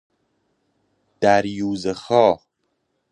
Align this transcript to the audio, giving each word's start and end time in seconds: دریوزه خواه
دریوزه 1.21 1.93
خواه 1.93 2.45